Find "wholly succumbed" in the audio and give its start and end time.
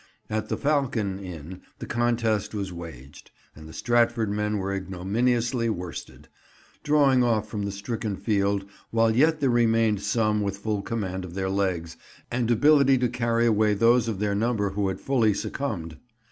14.99-15.97